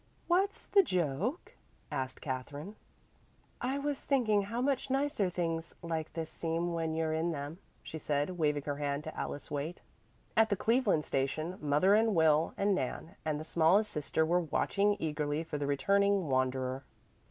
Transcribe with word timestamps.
"What's 0.27 0.65
the 0.65 0.81
joke?" 0.81 1.53
asked 1.91 2.21
Katherine. 2.21 2.75
"I 3.61 3.77
was 3.77 4.03
thinking 4.03 4.41
how 4.41 4.59
much 4.59 4.89
nicer 4.89 5.29
things 5.29 5.75
like 5.83 6.13
this 6.13 6.31
seem 6.31 6.73
when 6.73 6.95
you're 6.95 7.13
in 7.13 7.33
them," 7.33 7.59
she 7.83 7.99
said, 7.99 8.31
waving 8.31 8.63
her 8.63 8.77
hand 8.77 9.03
to 9.03 9.15
Alice 9.15 9.51
Waite. 9.51 9.81
At 10.35 10.49
the 10.49 10.55
Cleveland 10.55 11.05
station, 11.05 11.55
mother 11.61 11.93
and 11.93 12.15
Will 12.15 12.55
and 12.57 12.73
Nan 12.73 13.15
and 13.23 13.39
the 13.39 13.43
smallest 13.43 13.91
sister 13.91 14.25
were 14.25 14.41
watching 14.41 14.97
eagerly 14.99 15.43
for 15.43 15.59
the 15.59 15.67
returning 15.67 16.29
wanderer. 16.29 16.83